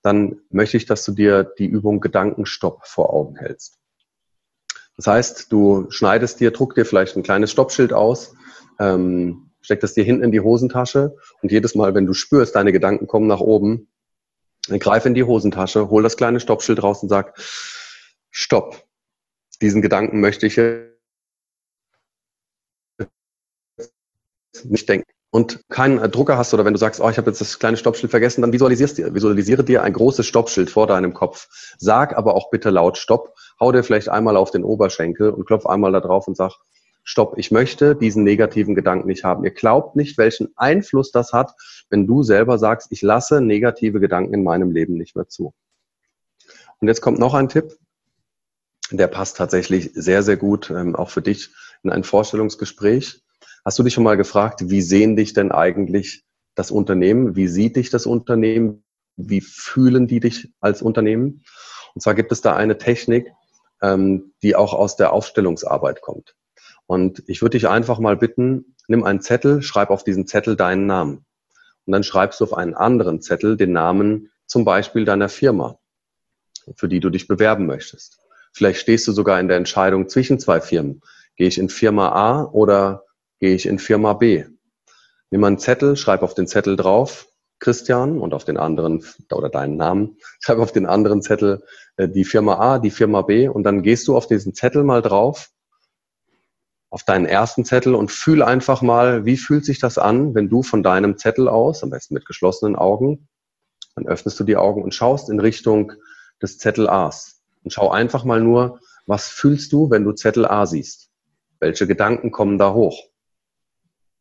[0.03, 3.79] dann möchte ich, dass du dir die Übung Gedankenstopp vor Augen hältst.
[4.97, 8.35] Das heißt, du schneidest dir, druck dir vielleicht ein kleines Stoppschild aus,
[8.79, 12.71] ähm, steck das dir hinten in die Hosentasche und jedes Mal, wenn du spürst, deine
[12.71, 13.89] Gedanken kommen nach oben,
[14.69, 17.37] dann greif in die Hosentasche, hol das kleine Stoppschild raus und sag,
[18.31, 18.85] Stopp.
[19.61, 20.57] Diesen Gedanken möchte ich
[24.63, 27.59] nicht denken und keinen Drucker hast oder wenn du sagst, oh, ich habe jetzt das
[27.59, 31.49] kleine Stoppschild vergessen, dann visualisierst dir, visualisiere dir ein großes Stoppschild vor deinem Kopf.
[31.77, 33.35] Sag aber auch bitte laut Stopp.
[33.59, 36.53] Hau dir vielleicht einmal auf den Oberschenkel und klopf einmal da drauf und sag,
[37.09, 39.45] Stopp, ich möchte diesen negativen Gedanken nicht haben.
[39.45, 41.55] Ihr glaubt nicht, welchen Einfluss das hat,
[41.89, 45.55] wenn du selber sagst, ich lasse negative Gedanken in meinem Leben nicht mehr zu.
[46.81, 47.79] Und jetzt kommt noch ein Tipp,
[48.91, 51.51] der passt tatsächlich sehr, sehr gut, ähm, auch für dich
[51.85, 53.23] in ein Vorstellungsgespräch.
[53.65, 56.25] Hast du dich schon mal gefragt, wie sehen dich denn eigentlich
[56.57, 57.37] das Unternehmen?
[57.37, 58.85] Wie sieht dich das Unternehmen?
[59.15, 61.45] Wie fühlen die dich als Unternehmen?
[61.95, 63.31] Und zwar gibt es da eine Technik,
[63.81, 66.35] ähm, die auch aus der Aufstellungsarbeit kommt.
[66.87, 70.87] Und ich würde dich einfach mal bitten, nimm einen Zettel, schreib auf diesen Zettel deinen
[70.87, 71.25] Namen.
[71.85, 75.79] Und dann schreibst du auf einen anderen Zettel den Namen zum Beispiel deiner Firma,
[76.77, 78.19] für die du dich bewerben möchtest.
[78.53, 81.03] Vielleicht stehst du sogar in der Entscheidung zwischen zwei Firmen.
[81.37, 83.05] Gehe ich in Firma A oder
[83.39, 84.45] gehe ich in Firma B.
[85.31, 89.77] Nimm einen Zettel, schreib auf den Zettel drauf, Christian, und auf den anderen, oder deinen
[89.77, 91.65] Namen, schreib auf den anderen Zettel
[91.97, 95.03] äh, die Firma A, die Firma B, und dann gehst du auf diesen Zettel mal
[95.03, 95.51] drauf,
[96.97, 100.63] auf deinen ersten Zettel und fühl einfach mal, wie fühlt sich das an, wenn du
[100.63, 103.29] von deinem Zettel aus, am besten mit geschlossenen Augen,
[103.97, 105.93] dann öffnest du die Augen und schaust in Richtung
[106.41, 107.43] des Zettel A's.
[107.63, 111.11] Und schau einfach mal nur, was fühlst du, wenn du Zettel A siehst?
[111.61, 113.11] Welche Gedanken kommen da hoch?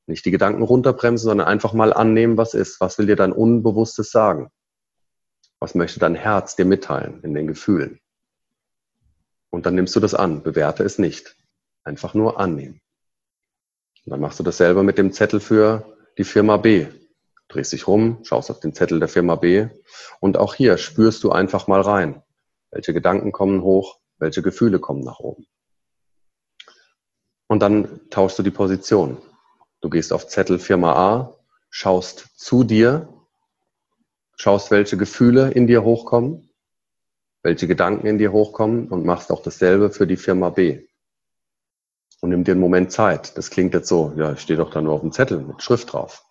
[0.06, 2.82] Nicht die Gedanken runterbremsen, sondern einfach mal annehmen, was ist.
[2.82, 4.52] Was will dir dein Unbewusstes sagen?
[5.62, 8.02] Was möchte dein Herz dir mitteilen in den Gefühlen?
[9.50, 11.38] Und dann nimmst du das an, bewerte es nicht.
[11.86, 12.82] Einfach nur annehmen.
[14.06, 16.88] Und dann machst du dasselbe mit dem Zettel für die Firma B.
[17.48, 19.68] Drehst dich rum, schaust auf den Zettel der Firma B
[20.20, 22.22] und auch hier spürst du einfach mal rein.
[22.72, 25.48] Welche Gedanken kommen hoch, welche Gefühle kommen nach oben.
[27.48, 29.20] Und dann tauschst du die Position.
[29.82, 31.38] Du gehst auf Zettel Firma A,
[31.70, 33.08] schaust zu dir,
[34.36, 36.50] schaust, welche Gefühle in dir hochkommen,
[37.44, 40.88] welche Gedanken in dir hochkommen und machst auch dasselbe für die Firma B.
[42.22, 43.38] Und nimm dir einen Moment Zeit.
[43.38, 45.94] Das klingt jetzt so, ja, ich stehe doch da nur auf dem Zettel mit Schrift
[45.94, 46.26] drauf.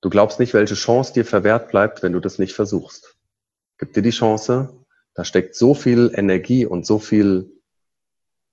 [0.00, 3.16] Du glaubst nicht, welche Chance dir verwehrt bleibt, wenn du das nicht versuchst.
[3.78, 4.72] Gib dir die Chance,
[5.14, 7.50] da steckt so viel Energie und so viel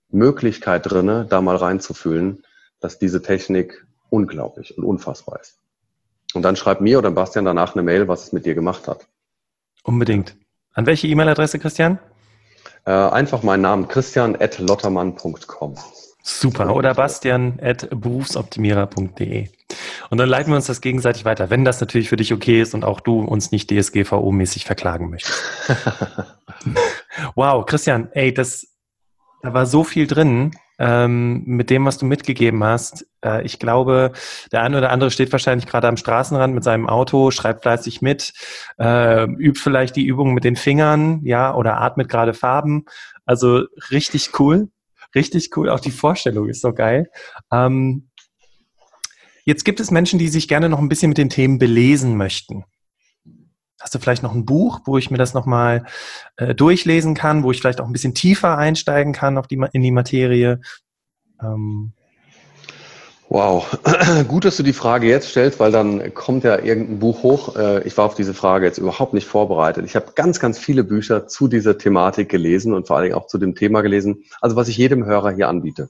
[0.10, 2.44] Möglichkeit drinne, da mal reinzufühlen
[2.80, 5.60] dass diese Technik unglaublich und unfassbar ist.
[6.34, 9.08] Und dann schreib mir oder Bastian danach eine Mail, was es mit dir gemacht hat.
[9.84, 10.36] Unbedingt.
[10.74, 12.00] An welche E-Mail-Adresse, Christian?
[12.88, 15.76] Äh, einfach meinen Namen, christian.lottermann.com.
[16.24, 16.74] Super.
[16.74, 19.50] Oder bastian.berufsoptimierer.de.
[20.10, 22.74] Und dann leiten wir uns das gegenseitig weiter, wenn das natürlich für dich okay ist
[22.74, 25.38] und auch du uns nicht DSGVO-mäßig verklagen möchtest.
[27.36, 28.68] wow, Christian, ey, das,
[29.42, 33.08] da war so viel drin ähm, mit dem, was du mitgegeben hast.
[33.24, 34.12] Äh, ich glaube,
[34.52, 38.34] der eine oder andere steht wahrscheinlich gerade am Straßenrand mit seinem Auto, schreibt fleißig mit,
[38.80, 42.86] äh, übt vielleicht die Übung mit den Fingern, ja, oder atmet gerade Farben.
[43.26, 44.70] Also richtig cool,
[45.16, 45.70] richtig cool.
[45.70, 47.10] Auch die Vorstellung ist so geil.
[47.52, 48.10] Ähm,
[49.46, 52.66] jetzt gibt es Menschen, die sich gerne noch ein bisschen mit den Themen belesen möchten.
[53.88, 55.86] Hast du vielleicht noch ein Buch, wo ich mir das nochmal
[56.36, 59.82] äh, durchlesen kann, wo ich vielleicht auch ein bisschen tiefer einsteigen kann auf die, in
[59.82, 60.60] die Materie?
[61.42, 61.94] Ähm.
[63.30, 63.80] Wow,
[64.28, 67.56] gut, dass du die Frage jetzt stellst, weil dann kommt ja irgendein Buch hoch.
[67.56, 69.86] Äh, ich war auf diese Frage jetzt überhaupt nicht vorbereitet.
[69.86, 73.28] Ich habe ganz, ganz viele Bücher zu dieser Thematik gelesen und vor allen Dingen auch
[73.28, 74.26] zu dem Thema gelesen.
[74.42, 75.88] Also was ich jedem Hörer hier anbiete.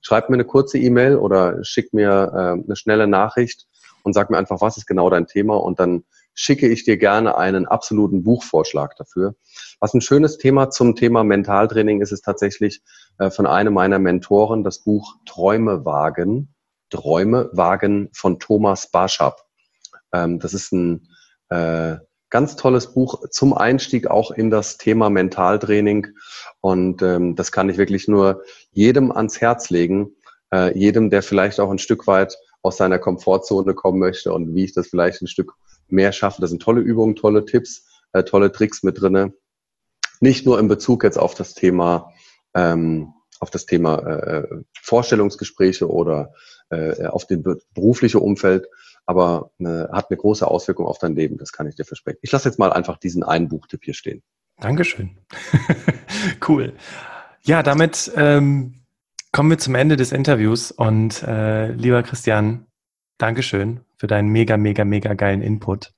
[0.00, 3.68] Schreib mir eine kurze E-Mail oder schick mir äh, eine schnelle Nachricht
[4.02, 6.02] und sag mir einfach, was ist genau dein Thema und dann
[6.38, 9.34] schicke ich dir gerne einen absoluten Buchvorschlag dafür.
[9.80, 12.80] Was ein schönes Thema zum Thema Mentaltraining ist, ist tatsächlich
[13.18, 16.54] äh, von einem meiner Mentoren das Buch Träume wagen.
[16.90, 19.40] Träume wagen von Thomas Barschap.
[20.12, 21.08] Ähm, das ist ein
[21.48, 21.96] äh,
[22.30, 26.06] ganz tolles Buch zum Einstieg auch in das Thema Mentaltraining.
[26.60, 30.14] Und ähm, das kann ich wirklich nur jedem ans Herz legen.
[30.52, 34.64] Äh, jedem, der vielleicht auch ein Stück weit aus seiner Komfortzone kommen möchte und wie
[34.64, 35.54] ich das vielleicht ein Stück
[35.90, 36.40] mehr schaffen.
[36.40, 39.32] Da sind tolle Übungen, tolle Tipps, äh, tolle Tricks mit drinne.
[40.20, 42.12] Nicht nur in Bezug jetzt auf das Thema,
[42.54, 44.48] ähm, auf das Thema äh,
[44.82, 46.32] Vorstellungsgespräche oder
[46.70, 47.38] äh, auf das
[47.74, 48.66] berufliche Umfeld,
[49.06, 52.18] aber äh, hat eine große Auswirkung auf dein Leben, das kann ich dir versprechen.
[52.22, 54.22] Ich lasse jetzt mal einfach diesen einen Buchtipp hier stehen.
[54.60, 55.16] Dankeschön.
[56.48, 56.74] cool.
[57.42, 58.82] Ja, damit ähm,
[59.32, 62.66] kommen wir zum Ende des Interviews und äh, lieber Christian,
[63.18, 65.92] Dankeschön für deinen mega, mega, mega geilen Input.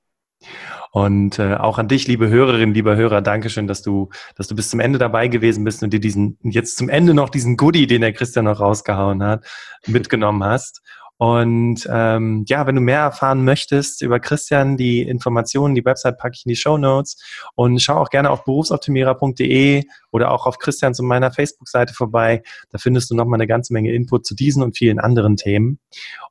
[0.91, 4.69] Und äh, auch an dich, liebe Hörerinnen, lieber Hörer, Dankeschön, dass du, dass du bis
[4.69, 8.01] zum Ende dabei gewesen bist und dir diesen, jetzt zum Ende noch diesen Goodie, den
[8.01, 9.45] der Christian noch rausgehauen hat,
[9.87, 10.81] mitgenommen hast.
[11.21, 16.33] Und ähm, ja, wenn du mehr erfahren möchtest über Christian, die Informationen, die Website packe
[16.35, 17.21] ich in die Show Notes
[17.53, 22.41] und schau auch gerne auf berufsoptimierer.de oder auch auf Christians und meiner Facebook-Seite vorbei.
[22.71, 25.77] Da findest du nochmal eine ganze Menge Input zu diesen und vielen anderen Themen.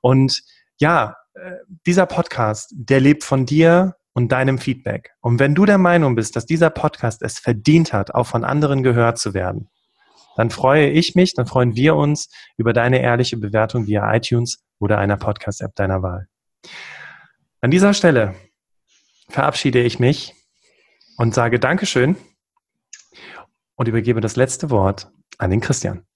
[0.00, 0.42] Und
[0.80, 1.52] ja, äh,
[1.86, 5.12] dieser Podcast, der lebt von dir und deinem Feedback.
[5.20, 8.82] Und wenn du der Meinung bist, dass dieser Podcast es verdient hat, auch von anderen
[8.82, 9.68] gehört zu werden,
[10.36, 14.98] dann freue ich mich, dann freuen wir uns über deine ehrliche Bewertung via iTunes oder
[14.98, 16.28] einer Podcast-App deiner Wahl.
[17.60, 18.34] An dieser Stelle
[19.28, 20.34] verabschiede ich mich
[21.18, 22.16] und sage Dankeschön
[23.76, 26.06] und übergebe das letzte Wort an den Christian.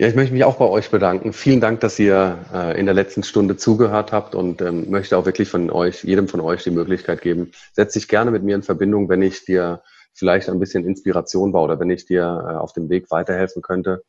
[0.00, 1.32] Ja, ich möchte mich auch bei euch bedanken.
[1.32, 5.26] Vielen Dank, dass ihr äh, in der letzten Stunde zugehört habt und ähm, möchte auch
[5.26, 8.62] wirklich von euch, jedem von euch die Möglichkeit geben, setz dich gerne mit mir in
[8.62, 9.82] Verbindung, wenn ich dir
[10.14, 14.04] vielleicht ein bisschen Inspiration war oder wenn ich dir äh, auf dem Weg weiterhelfen könnte.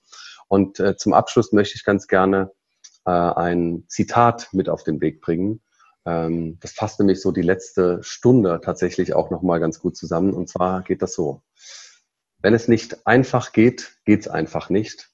[0.47, 2.51] Und äh, zum Abschluss möchte ich ganz gerne
[3.05, 5.59] äh, ein Zitat mit auf den Weg bringen.
[6.05, 10.35] Ähm, das fasst nämlich so die letzte Stunde tatsächlich auch nochmal ganz gut zusammen.
[10.35, 11.41] Und zwar geht das so.
[12.43, 15.08] Wenn es nicht einfach geht, geht es einfach nicht.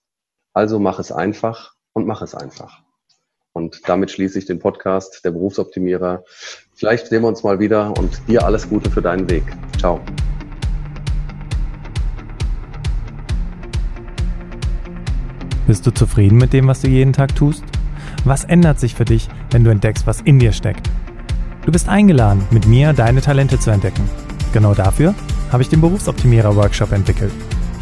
[0.56, 2.82] Also mach es einfach und mach es einfach.
[3.52, 6.24] Und damit schließe ich den Podcast der Berufsoptimierer.
[6.74, 9.44] Vielleicht sehen wir uns mal wieder und dir alles Gute für deinen Weg.
[9.78, 10.00] Ciao.
[15.68, 17.65] Bist du zufrieden mit dem, was du jeden Tag tust?
[18.24, 20.89] Was ändert sich für dich, wenn du entdeckst, was in dir steckt?
[21.65, 24.10] Du bist eingeladen, mit mir deine Talente zu entdecken.
[24.54, 25.15] Genau dafür
[25.52, 27.34] habe ich den Berufsoptimierer Workshop entwickelt.